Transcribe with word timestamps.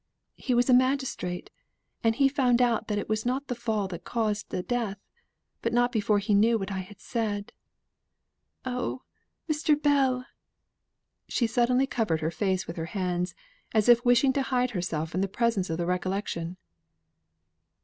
He 0.37 0.55
was 0.55 0.67
a 0.67 0.73
magistrate, 0.73 1.51
and 2.03 2.15
he 2.15 2.27
found 2.27 2.59
out 2.59 2.87
that 2.87 2.97
it 2.97 3.07
was 3.07 3.23
not 3.23 3.45
the 3.47 3.53
fall 3.53 3.87
that 3.89 3.97
had 3.97 4.03
caused 4.03 4.49
the 4.49 4.63
death. 4.63 4.97
But 5.61 5.73
not 5.73 5.91
before 5.91 6.17
he 6.17 6.33
knew 6.33 6.57
what 6.57 6.71
I 6.71 6.79
had 6.79 6.99
said. 6.99 7.51
Oh, 8.65 9.03
Mr. 9.47 9.79
Bell!" 9.79 10.25
She 11.27 11.45
suddenly 11.45 11.85
covered 11.85 12.21
her 12.21 12.31
face 12.31 12.65
with 12.65 12.77
her 12.77 12.85
hands, 12.97 13.35
as 13.75 13.87
if 13.87 14.03
wishing 14.03 14.33
to 14.33 14.41
hide 14.41 14.71
herself 14.71 15.11
from 15.11 15.21
the 15.21 15.27
presence 15.27 15.69
of 15.69 15.77
the 15.77 15.85
recollection. 15.85 16.57